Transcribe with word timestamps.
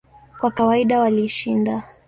Kwa 0.39 0.51
kawaida 0.51 0.99
walishinda. 0.99 1.83